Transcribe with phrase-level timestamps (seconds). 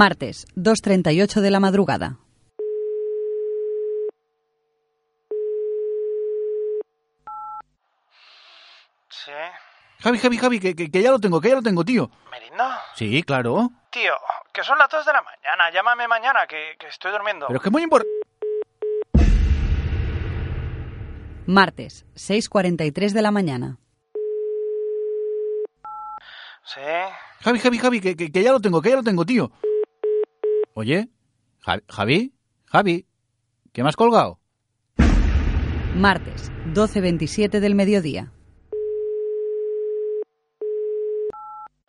[0.00, 2.18] Martes, 2.38 de la madrugada.
[9.08, 9.30] Sí.
[10.02, 12.10] Javi, Javi, Javi, que, que- que ya lo tengo, que ya lo tengo, tío.
[12.30, 12.64] ¿Merindo?
[12.94, 13.70] Sí, claro.
[13.90, 14.12] Tío,
[14.52, 15.70] que son las 2 de la mañana.
[15.72, 17.46] Llámame mañana, que, que estoy durmiendo.
[17.46, 18.12] Pero es que es muy importante.
[21.46, 23.78] Martes, 6.43 de la mañana.
[26.64, 26.80] Sí.
[27.42, 29.50] Javi, Javi, Javi, que, que- que ya lo tengo, que ya lo tengo, tío.
[30.78, 31.08] Oye,
[31.88, 32.34] Javi,
[32.66, 33.06] Javi,
[33.72, 34.38] ¿qué me has colgado?
[35.94, 38.30] Martes, 12.27 del mediodía.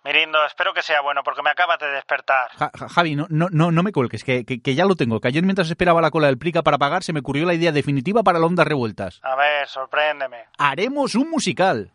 [0.05, 2.47] Mirindo, espero que sea bueno porque me acabas de despertar.
[2.51, 5.19] Ja- ja- Javi, no, no, no, no me cuelgues, que, que, que ya lo tengo.
[5.19, 7.73] Que ayer mientras esperaba la cola del plica para pagar se me ocurrió la idea
[7.73, 9.19] definitiva para la Ondas Revueltas.
[9.21, 10.45] A ver, sorpréndeme.
[10.57, 11.91] Haremos un musical.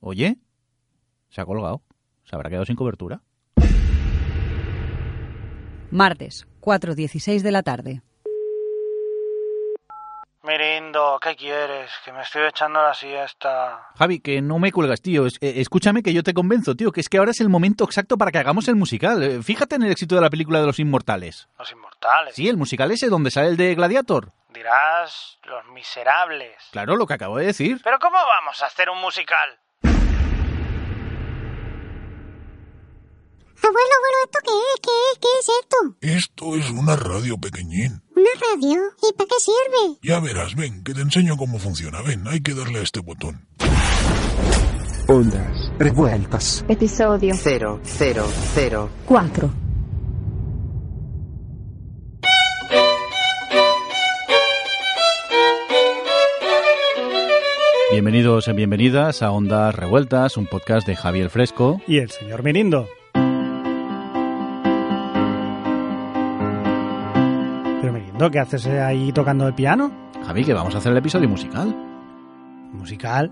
[0.00, 0.38] Oye,
[1.28, 1.82] se ha colgado.
[2.24, 3.20] ¿Se habrá quedado sin cobertura?
[6.04, 8.02] Martes, 4.16 de la tarde.
[10.42, 11.88] Mirindo, ¿qué quieres?
[12.04, 13.90] Que me estoy echando la siesta.
[13.96, 15.24] Javi, que no me cuelgas, tío.
[15.26, 17.84] Es- eh, escúchame que yo te convenzo, tío, que es que ahora es el momento
[17.84, 19.22] exacto para que hagamos el musical.
[19.22, 21.48] Eh, Fíjate en el éxito de la película de los inmortales.
[21.60, 22.34] Los inmortales.
[22.34, 24.32] Sí, el musical ese donde sale el de Gladiator.
[24.52, 26.56] Dirás los miserables.
[26.72, 27.80] Claro, lo que acabo de decir.
[27.84, 29.60] Pero ¿cómo vamos a hacer un musical?
[33.64, 34.80] Abuelo, abuelo, ¿esto qué es?
[34.82, 35.18] ¿Qué es?
[35.22, 35.76] ¿Qué es esto?
[36.02, 38.02] Esto es una radio pequeñín.
[38.14, 38.82] ¿Una radio?
[39.02, 39.98] ¿Y para qué sirve?
[40.02, 42.02] Ya verás, ven, que te enseño cómo funciona.
[42.02, 43.48] Ven, hay que darle a este botón.
[45.08, 46.62] Ondas revueltas.
[46.68, 48.90] Episodio Cero, cero, cero.
[49.06, 49.50] 4.
[57.92, 61.80] Bienvenidos y bienvenidas a Ondas Revueltas, un podcast de Javier Fresco.
[61.86, 62.88] y el señor Mirindo.
[67.84, 69.92] Pero Mirindo, ¿qué haces ahí tocando el piano?
[70.24, 71.68] Javi, que vamos a hacer el episodio musical.
[72.72, 73.30] ¿Musical?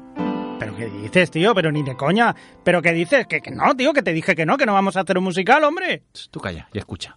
[0.59, 1.55] ¿Pero qué dices, tío?
[1.55, 2.37] Pero ni de coña.
[2.63, 3.27] ¿Pero qué dices?
[3.27, 5.25] Que, que no, tío, que te dije que no, que no vamos a hacer un
[5.25, 6.03] musical, hombre.
[6.31, 7.17] Tú calla y escucha.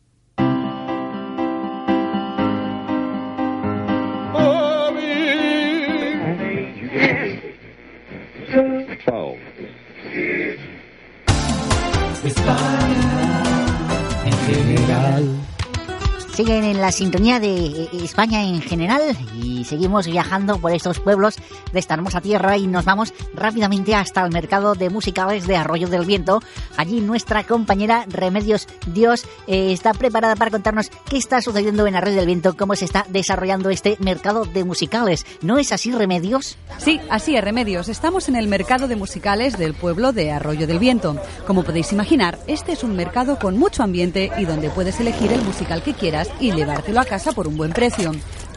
[16.35, 19.01] Siguen en la sintonía de eh, España en general
[19.41, 21.37] y seguimos viajando por estos pueblos
[21.71, 25.87] de esta hermosa tierra y nos vamos rápidamente hasta el mercado de musicales de Arroyo
[25.87, 26.41] del Viento.
[26.75, 32.17] Allí nuestra compañera Remedios Dios eh, está preparada para contarnos qué está sucediendo en Arroyo
[32.17, 35.25] del Viento, cómo se está desarrollando este mercado de musicales.
[35.41, 36.57] ¿No es así, Remedios?
[36.79, 37.87] Sí, así es, Remedios.
[37.87, 41.15] Estamos en el mercado de musicales del pueblo de Arroyo del Viento.
[41.47, 45.41] Como podéis imaginar, este es un mercado con mucho ambiente y donde puedes elegir el
[45.41, 48.11] musical que quieras y llevártelo a casa por un buen precio.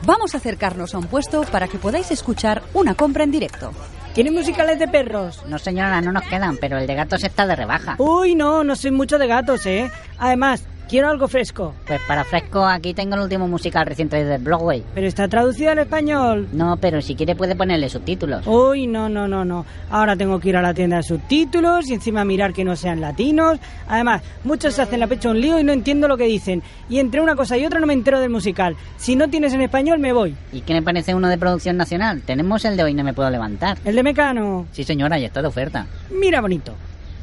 [0.04, 3.72] Vamos a acercarnos a un puesto para que podáis escuchar una compra en directo.
[4.14, 5.44] ¿Tiene musicales de perros?
[5.46, 7.94] No, señora, no nos quedan, pero el de gatos está de rebaja.
[7.98, 9.90] Uy, no, no soy mucho de gatos, ¿eh?
[10.18, 11.74] Además, quiero algo fresco.
[11.86, 14.82] Pues para fresco, aquí tengo el último musical reciente de Broadway.
[14.94, 16.48] ¿Pero está traducido al español?
[16.52, 18.46] No, pero si quiere puede ponerle subtítulos.
[18.46, 19.64] Uy, no, no, no, no.
[19.90, 23.00] Ahora tengo que ir a la tienda de subtítulos y encima mirar que no sean
[23.00, 23.58] latinos.
[23.86, 26.62] Además, muchos se hacen la pecho un lío y no entiendo lo que dicen.
[26.88, 28.76] Y entre una cosa y otra no me entero del musical.
[28.96, 30.34] Si no tienes en español, me voy.
[30.52, 32.22] ¿Y qué le parece uno de producción nacional?
[32.22, 33.78] Tenemos el de hoy, no me puedo levantar.
[33.84, 34.66] El de Mecano.
[34.72, 35.86] Sí, señora, y está de oferta.
[36.10, 36.74] Mira, bonito.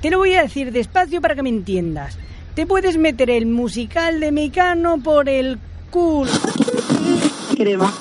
[0.02, 2.18] Te lo voy a decir despacio para que me entiendas.
[2.56, 5.60] Te puedes meter el musical de Mecano por el
[5.92, 6.32] culo.
[7.58, 7.94] Crema.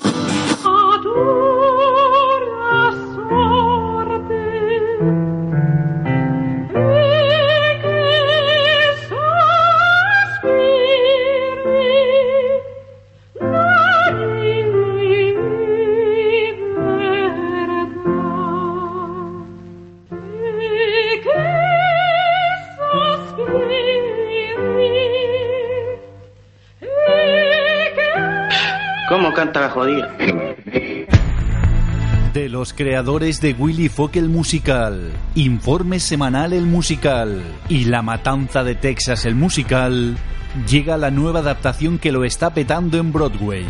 [29.35, 30.17] Canta la jodida?
[32.33, 38.65] De los creadores de Willy Fogg el musical, Informe Semanal el musical y La Matanza
[38.65, 40.17] de Texas el musical,
[40.69, 43.67] llega la nueva adaptación que lo está petando en Broadway.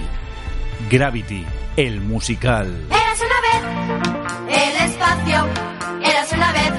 [0.90, 1.44] Gravity,
[1.76, 2.68] el musical.
[2.88, 5.46] Eras una vez el espacio,
[6.02, 6.72] eras una vez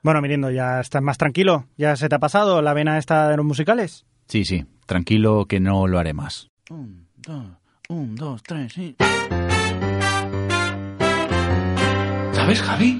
[0.07, 1.65] Bueno, Mirindo, ya estás más tranquilo.
[1.75, 4.05] ¿Ya se te ha pasado la vena esta de los musicales?
[4.29, 6.47] Sí, sí, tranquilo que no lo haré más.
[6.69, 7.45] Un, dos,
[7.89, 8.95] un, dos, tres, sí.
[12.31, 12.97] ¿Sabes, Javi?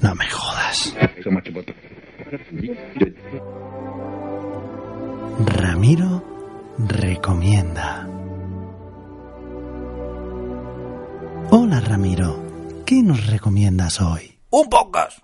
[0.00, 0.92] No me jodas.
[5.56, 6.24] Ramiro
[6.78, 8.08] recomienda.
[11.50, 12.42] Hola Ramiro,
[12.84, 14.36] ¿qué nos recomiendas hoy?
[14.50, 15.22] ¡Un podcast!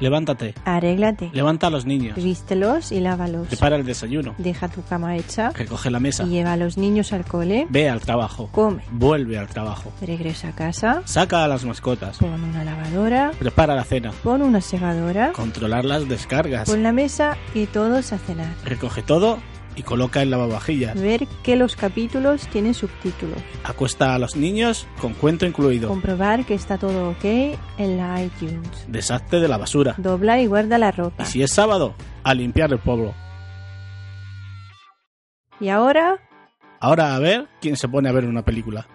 [0.00, 0.54] Levántate.
[0.64, 1.30] Arréglate.
[1.32, 2.16] Levanta a los niños.
[2.16, 3.48] Vístelos y lávalos.
[3.48, 4.34] Prepara el desayuno.
[4.38, 5.50] Deja tu cama hecha.
[5.50, 6.24] Recoge la mesa.
[6.24, 7.66] Lleva a los niños al cole.
[7.70, 8.48] Ve al trabajo.
[8.52, 8.82] Come.
[8.90, 9.92] Vuelve al trabajo.
[10.00, 11.02] Regresa a casa.
[11.04, 12.18] Saca a las mascotas.
[12.18, 13.32] Pon una lavadora.
[13.38, 14.12] Prepara la cena.
[14.22, 15.32] Pon una segadora.
[15.32, 16.68] Controlar las descargas.
[16.68, 18.54] Pon la mesa y todos a cenar.
[18.64, 19.38] Recoge todo
[19.78, 21.00] y coloca el lavavajillas.
[21.00, 23.38] Ver que los capítulos tienen subtítulos.
[23.62, 25.88] Acuesta a los niños con cuento incluido.
[25.88, 28.68] Comprobar que está todo ok en la iTunes.
[28.88, 29.94] Deshazte de la basura.
[29.96, 31.22] Dobla y guarda la ropa.
[31.22, 31.94] Y si es sábado,
[32.24, 33.14] a limpiar el pueblo.
[35.60, 36.20] Y ahora,
[36.80, 38.86] Ahora a ver quién se pone a ver una película.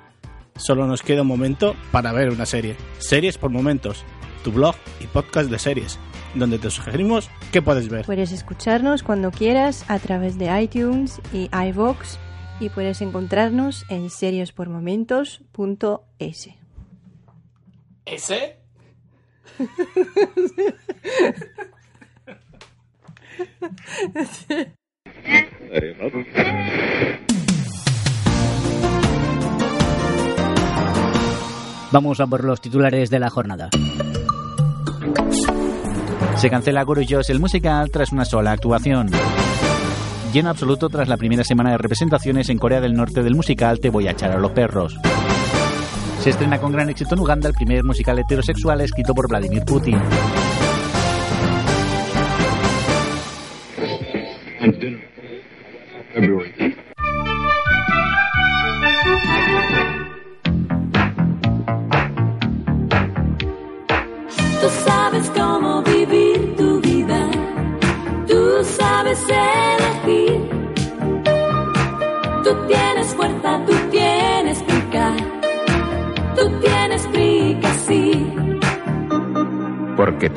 [0.56, 2.78] Solo nos queda un momento para ver una serie.
[3.00, 4.06] Series por momentos.
[4.44, 5.98] Tu blog y podcast de series,
[6.36, 8.06] donde te sugerimos qué puedes ver.
[8.06, 12.18] puedes escucharnos cuando quieras a través de iTunes y iVoox
[12.60, 16.50] y puedes encontrarnos en seriespormomentos.es.
[18.06, 18.58] ¿Ese?
[31.92, 33.70] Vamos a por los titulares de la jornada.
[36.44, 39.10] Se cancela Gorillaz el musical tras una sola actuación.
[40.34, 43.90] Lleno absoluto tras la primera semana de representaciones en Corea del Norte del musical Te
[43.90, 44.94] voy a echar a los perros.
[46.20, 49.98] Se estrena con gran éxito en Uganda el primer musical heterosexual escrito por Vladimir Putin.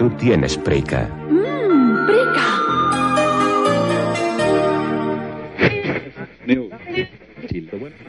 [0.08, 1.08] Tú tienes prica.
[1.28, 2.42] Mmm, prica.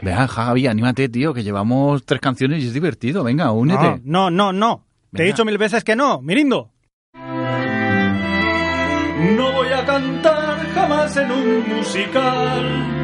[0.02, 3.24] Vea, Javi, anímate, tío, que llevamos tres canciones y es divertido.
[3.24, 4.00] Venga, únete.
[4.04, 4.84] No, no, no, no.
[5.12, 6.70] Te he dicho mil veces que no, Mirindo.
[7.14, 7.24] No
[9.52, 12.94] voy a cantar jamás en un musical.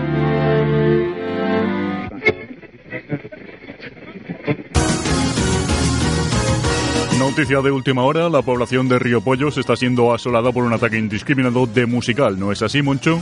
[7.24, 10.98] Noticia de última hora, la población de Río Pollos está siendo asolada por un ataque
[10.98, 12.38] indiscriminado de musical.
[12.38, 13.18] ¿No es así, Moncho?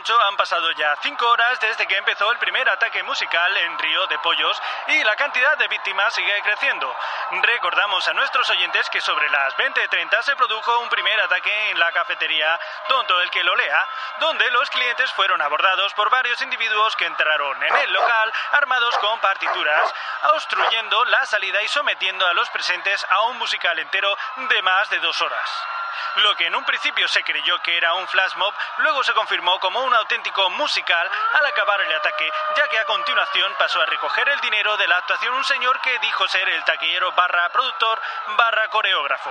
[0.00, 4.06] Moncho, han pasado ya cinco horas desde que empezó el primer ataque musical en Río
[4.06, 6.96] de Pollos y la cantidad de víctimas sigue creciendo.
[7.42, 11.92] Recordamos a nuestros oyentes que sobre las 20.30 se produjo un primer ataque en la
[11.92, 13.88] cafetería Tonto el que lo lea,
[14.20, 19.20] donde los clientes fueron abordados por varios individuos que entraron en el local armados con
[19.20, 19.94] partituras,
[20.32, 24.16] obstruyendo la salida y sometiendo a los presentes a un musical entero
[24.48, 25.79] de más de dos horas.
[26.16, 29.58] Lo que en un principio se creyó que era un flash mob, luego se confirmó
[29.60, 34.28] como un auténtico musical al acabar el ataque, ya que a continuación pasó a recoger
[34.28, 38.00] el dinero de la actuación un señor que dijo ser el taquillero barra productor
[38.36, 39.30] barra coreógrafo.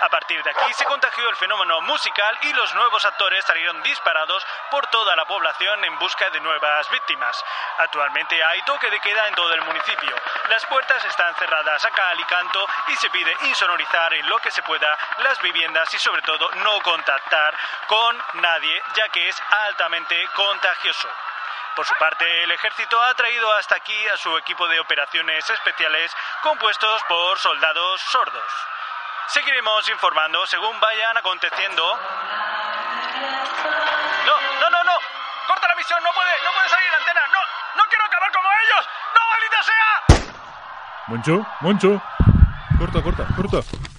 [0.00, 4.46] A partir de aquí se contagió el fenómeno musical y los nuevos actores salieron disparados
[4.70, 7.44] por toda la población en busca de nuevas víctimas.
[7.78, 10.14] Actualmente hay toque de queda en todo el municipio.
[10.48, 14.50] Las puertas están cerradas a cal y canto y se pide insonorizar en lo que
[14.50, 17.54] se pueda las viviendas y sobre todo no contactar
[17.86, 21.08] con nadie ya que es altamente contagioso.
[21.76, 26.10] Por su parte, el ejército ha traído hasta aquí a su equipo de operaciones especiales
[26.42, 28.52] compuestos por soldados sordos.
[29.28, 31.82] Seguiremos informando según vayan aconteciendo.
[34.26, 34.92] No, no, no, no.
[35.46, 37.20] Corta la misión, no puede, no puede salir en antena.
[37.28, 37.38] No,
[37.76, 38.88] no quiero acabar como ellos.
[39.14, 40.02] No, maldita sea.
[41.06, 42.02] Moncho, Moncho.
[42.78, 43.89] Corta, corta, corta.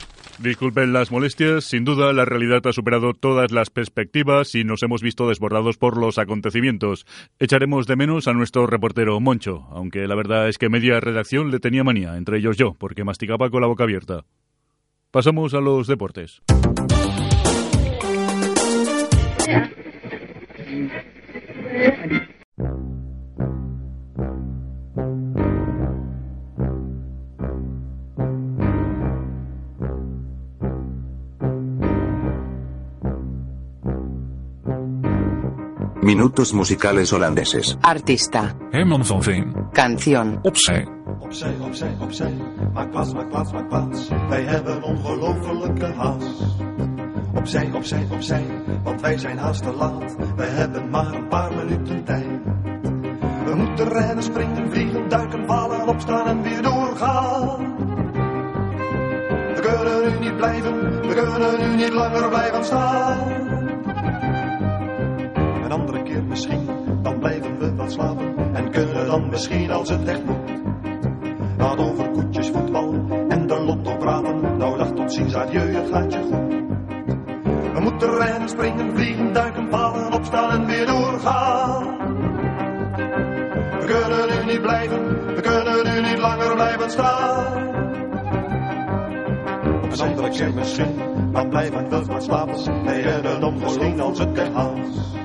[0.41, 5.03] Disculpen las molestias, sin duda la realidad ha superado todas las perspectivas y nos hemos
[5.03, 7.05] visto desbordados por los acontecimientos.
[7.37, 11.59] Echaremos de menos a nuestro reportero Moncho, aunque la verdad es que media redacción le
[11.59, 14.25] tenía manía, entre ellos yo, porque masticaba con la boca abierta.
[15.11, 16.41] Pasamos a los deportes.
[36.49, 37.75] Musicales holandeses.
[37.81, 38.51] Artista.
[38.69, 39.53] Herman van Veen.
[39.71, 40.39] Canción.
[40.41, 40.87] Opzij.
[41.19, 42.33] Opzij, opzij, opzij.
[42.73, 44.07] Maak plaats, maak plaats, maak plaats.
[44.29, 46.41] Wij hebben ongelofelijke haast.
[47.35, 48.45] Opzij, opzij, opzij.
[48.83, 50.15] Want wij zijn haast te laat.
[50.35, 52.25] Wij hebben maar een paar minuten tijd.
[53.45, 57.75] We moeten rennen, springen, vliegen, duiken, vallen, opstaan en weer doorgaan.
[59.55, 63.40] We kunnen nu niet blijven, we kunnen nu niet langer blijven staan.
[65.71, 66.69] Een andere keer misschien,
[67.01, 68.55] dan blijven we wel slapen.
[68.55, 70.61] En kunnen dan misschien als het echt moet.
[71.57, 72.93] Gaat over koetjes, voetbal
[73.29, 74.57] en de lotto praten.
[74.57, 76.53] Nou dag tot ziens, adieu, het gaat je goed.
[77.73, 81.83] We moeten rennen, springen, vliegen, duiken, vallen, opstaan en weer doorgaan.
[83.79, 87.57] We kunnen nu niet blijven, we kunnen nu niet langer blijven staan.
[89.91, 90.95] Een andere keer misschien,
[91.31, 92.83] dan blijven we maar slapen.
[92.83, 95.20] Wij hebben dan misschien als het echt haast.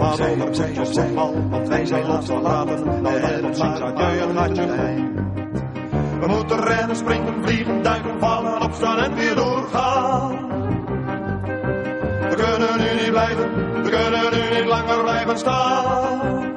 [0.00, 3.02] Maar over koetjes, voetbal, want wij zijn losgelaten.
[3.02, 4.66] Nou dag tot ziens, adieu, het gaat je.
[6.20, 10.48] We moeten rennen, springen, vliegen, duiken, vallen, opstaan en weer doorgaan.
[12.28, 16.54] We kunnen nu niet blijven, we kunnen nu niet langer blijven staan.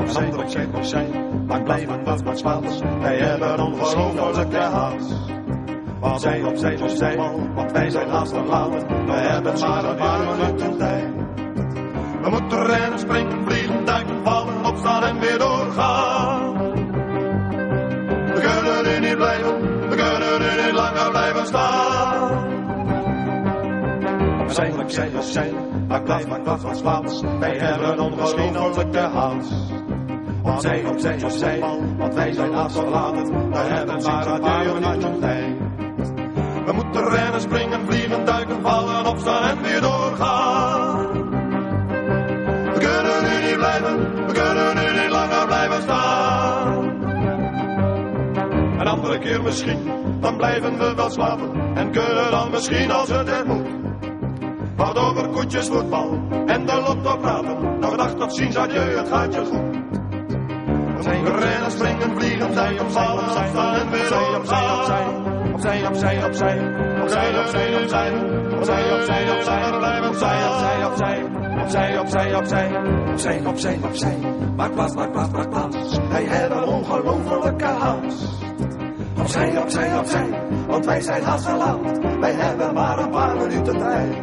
[0.00, 1.06] Opzij, opzij, opzij,
[1.46, 3.00] maar blijven we maar slapen.
[3.00, 5.14] Wij hebben ongelofelijke haast.
[6.00, 7.16] Opzij, opzij, opzij,
[7.54, 9.06] want wij zijn haast verlaten.
[9.06, 10.97] We hebben maar een paar minuten tijd.
[12.28, 16.52] We moeten rennen, springen, vliegen, duiken, vallen, opstaan en weer doorgaan.
[18.34, 22.46] We kunnen nu niet blijven, we kunnen nu niet langer blijven staan.
[24.40, 25.52] Opzij, opzij, opzij,
[25.88, 27.22] maar plaats, maar plaats, maar plaats.
[27.38, 29.52] Wij hebben ongelofelijke haast.
[30.42, 31.58] Opzij, opzij, opzij,
[31.98, 33.50] want wij zijn afgelaten.
[33.50, 35.56] We hebben maar een paar minuten tijd.
[36.66, 40.57] We moeten rennen, springen, vliegen, duiken, vallen, opstaan en weer doorgaan.
[44.42, 46.84] kunnen nu niet langer blijven staan.
[48.80, 49.90] Een andere keer misschien,
[50.20, 51.50] dan blijven we wel slapen.
[51.74, 53.68] En kunnen dan misschien als het er moet.
[54.76, 57.78] Wat over koetjes, voetbal en de lotto praten.
[57.80, 59.76] Nou dacht dat ziens, je het gaat je goed.
[60.96, 65.06] We zijn rennen, springen, vliegen, zij opzij, zijn staan en weer opzij, opzij.
[65.52, 66.56] Opzij, opzij, opzij.
[67.02, 68.12] Opzij, opzij, opzij.
[68.56, 69.78] Opzij, opzij, opzij.
[69.78, 72.70] Blijven opzij, opzij, opzij opzij, opzij, opzij,
[73.10, 74.16] opzij, opzij, opzij,
[74.56, 75.98] maak plaats, maak plaats, maak plaats.
[76.08, 78.24] Wij hebben ongelofelijke haast.
[79.18, 80.28] Opzij, opzij, opzij,
[80.66, 81.98] want wij zijn haast laat.
[82.20, 84.16] Wij hebben maar een paar minuten tijd.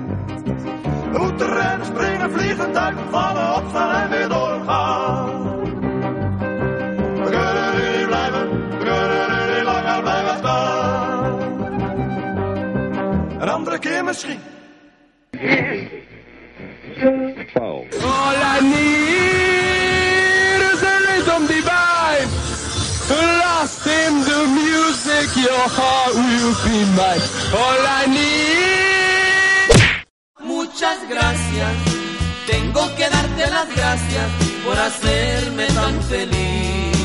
[1.18, 5.60] Moeten rennen, springen, vliegen, duiken, vallen, opstaan en weer doorgaan.
[7.24, 11.42] We niet blijven, we niet langer blijven staan.
[13.40, 14.40] Een andere keer misschien.
[17.58, 22.30] All I need is a rhythm divine.
[23.40, 27.22] Lost in the music, your heart will be mine.
[27.56, 29.72] All I need.
[30.42, 31.74] Muchas gracias,
[32.46, 34.30] tengo que darte las gracias
[34.66, 36.98] por hacerme tan feliz.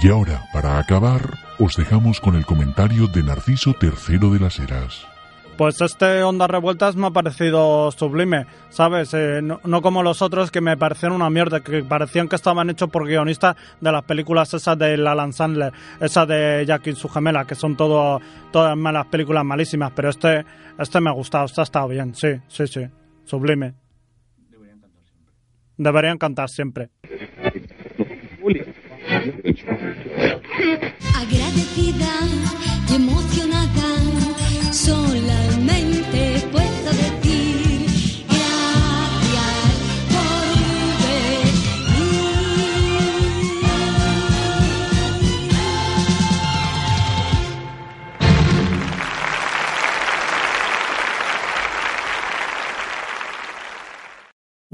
[0.00, 5.04] Y ahora, para acabar, os dejamos con el comentario de Narciso III de las Heras.
[5.56, 9.12] Pues este Ondas Revueltas me ha parecido sublime, ¿sabes?
[9.12, 12.88] Eh, no, como los otros que me parecían una mierda, que parecían que estaban hechos
[12.90, 17.44] por guionistas de las películas esas de Alan Sandler, esas de Jackie y su gemela,
[17.44, 18.20] que son todo,
[18.52, 20.44] todas malas películas malísimas, pero este,
[20.78, 22.86] este me ha gustado, este ha estado bien, sí, sí, sí,
[23.24, 23.74] sublime.
[25.76, 26.90] Deberían cantar siempre.
[31.14, 32.12] Agradecida
[32.88, 32.98] y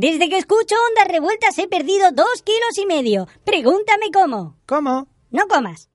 [0.05, 3.27] Desde que escucho ondas revueltas he perdido dos kilos y medio.
[3.43, 4.55] Pregúntame cómo.
[4.67, 5.09] ¿Cómo?
[5.31, 5.89] No comas.